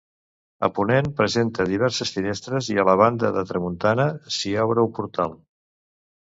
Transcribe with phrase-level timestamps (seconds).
[0.67, 5.39] A ponent presenta diverses finestres i a la banda de tramuntana s'hi obre un portal.